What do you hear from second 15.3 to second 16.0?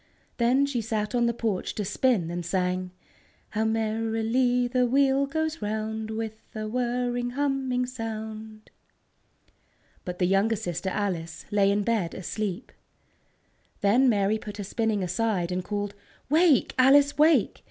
and called: